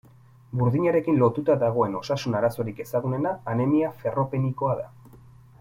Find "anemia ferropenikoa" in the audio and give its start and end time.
3.55-4.77